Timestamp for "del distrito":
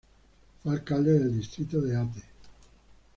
1.19-1.79